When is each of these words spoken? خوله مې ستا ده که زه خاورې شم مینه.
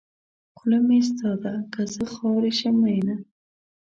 خوله 0.57 0.79
مې 0.87 0.99
ستا 1.07 1.31
ده 1.43 1.53
که 1.73 1.81
زه 1.93 2.03
خاورې 2.13 2.51
شم 2.59 2.75
مینه. 2.83 3.15